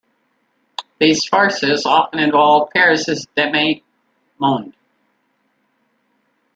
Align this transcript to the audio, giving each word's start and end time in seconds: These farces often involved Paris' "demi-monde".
These 0.99 1.25
farces 1.27 1.85
often 1.85 2.17
involved 2.17 2.73
Paris' 2.73 3.27
"demi-monde". 3.35 4.73